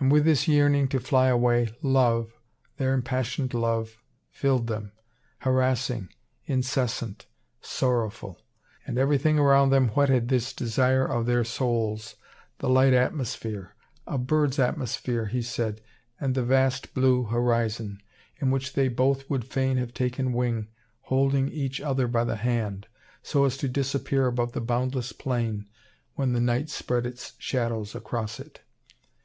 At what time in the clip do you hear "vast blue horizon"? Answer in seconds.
16.42-17.98